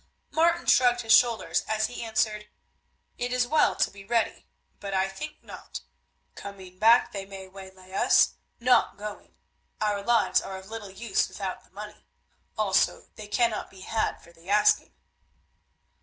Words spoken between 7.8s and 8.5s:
us,